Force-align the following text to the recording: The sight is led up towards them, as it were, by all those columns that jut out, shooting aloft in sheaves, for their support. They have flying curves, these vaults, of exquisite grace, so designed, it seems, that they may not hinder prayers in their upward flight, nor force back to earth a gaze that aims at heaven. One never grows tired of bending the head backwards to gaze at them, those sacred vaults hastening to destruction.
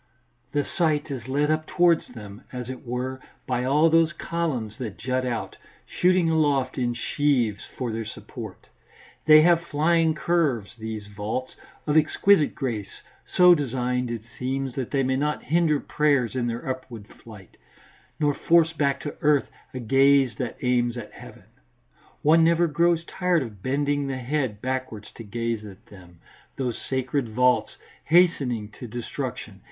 The 0.51 0.65
sight 0.65 1.11
is 1.11 1.27
led 1.27 1.51
up 1.51 1.67
towards 1.67 2.07
them, 2.07 2.41
as 2.51 2.71
it 2.71 2.83
were, 2.87 3.21
by 3.45 3.63
all 3.63 3.87
those 3.87 4.13
columns 4.13 4.77
that 4.79 4.97
jut 4.97 5.27
out, 5.27 5.57
shooting 5.85 6.27
aloft 6.27 6.75
in 6.79 6.95
sheaves, 6.95 7.67
for 7.77 7.91
their 7.91 8.03
support. 8.05 8.65
They 9.27 9.43
have 9.43 9.61
flying 9.61 10.15
curves, 10.15 10.73
these 10.75 11.05
vaults, 11.05 11.55
of 11.85 11.97
exquisite 11.97 12.55
grace, 12.55 13.03
so 13.31 13.53
designed, 13.53 14.09
it 14.09 14.23
seems, 14.39 14.73
that 14.73 14.89
they 14.89 15.03
may 15.03 15.17
not 15.17 15.43
hinder 15.43 15.79
prayers 15.79 16.33
in 16.35 16.47
their 16.47 16.67
upward 16.67 17.05
flight, 17.07 17.55
nor 18.19 18.33
force 18.33 18.73
back 18.73 19.01
to 19.01 19.15
earth 19.21 19.51
a 19.71 19.79
gaze 19.79 20.33
that 20.37 20.57
aims 20.63 20.97
at 20.97 21.11
heaven. 21.11 21.43
One 22.23 22.43
never 22.43 22.65
grows 22.65 23.05
tired 23.05 23.43
of 23.43 23.61
bending 23.61 24.07
the 24.07 24.17
head 24.17 24.63
backwards 24.63 25.11
to 25.17 25.23
gaze 25.23 25.63
at 25.63 25.85
them, 25.85 26.21
those 26.55 26.79
sacred 26.81 27.29
vaults 27.29 27.75
hastening 28.05 28.69
to 28.79 28.87
destruction. 28.87 29.59